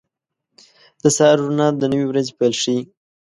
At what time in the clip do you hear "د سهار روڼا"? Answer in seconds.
1.01-1.67